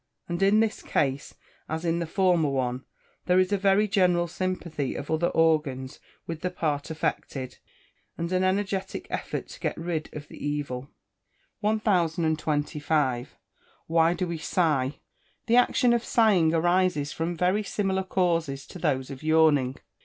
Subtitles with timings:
[0.27, 1.35] And in this case,
[1.69, 2.85] as in the former one,
[3.27, 7.59] there is a very general sympathy of other organs with the part affected,
[8.17, 10.89] and an energetic effort to get rid of the evil.
[11.59, 13.37] 1025.
[13.85, 14.95] Why do we sigh?
[15.45, 19.77] The action of sighing arises from very similar causes to those of yawning.